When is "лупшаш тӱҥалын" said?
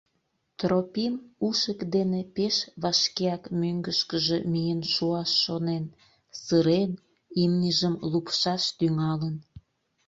8.11-9.35